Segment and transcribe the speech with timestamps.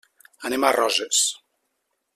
[0.49, 1.21] Anem a Roses.